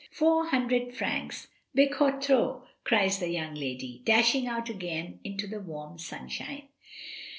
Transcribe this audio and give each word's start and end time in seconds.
"Four 0.09 0.47
hundred 0.47 0.95
francs!" 0.95 1.49
^*Bocoo 1.77 2.19
tro/" 2.19 2.63
cries 2.83 3.19
the 3.19 3.29
young 3.29 3.53
lady, 3.53 4.01
dashing 4.03 4.47
out 4.47 4.67
again 4.67 5.19
into 5.23 5.45
the 5.45 5.59
warm 5.59 5.99
sun 5.99 6.27
shine. 6.27 6.69